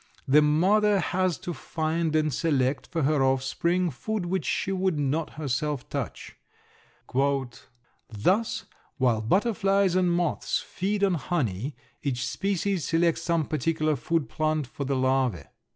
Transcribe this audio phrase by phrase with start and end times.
[0.27, 5.33] The mother has to find and select for her offspring food which she would not
[5.33, 6.37] herself touch.
[8.09, 8.65] "Thus
[8.97, 14.85] while butterflies and moths feed on honey, each species selects some particular food plant for
[14.85, 15.45] the larvæ.